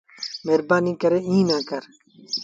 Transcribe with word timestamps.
مهربآݩيٚ 0.45 0.99
ڪري 1.01 1.19
ايٚݩ 1.29 1.47
نا 1.49 1.57
ڪر 1.69 1.83